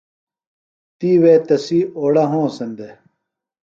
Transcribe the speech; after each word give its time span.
تی 0.97 1.09
وے 1.21 1.33
تسی 1.47 1.79
اوڑہ 1.97 2.25
ہونسن 2.31 2.69
دےۡ۔ 2.77 2.95